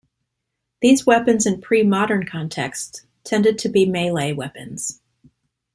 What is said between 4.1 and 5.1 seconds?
weapons.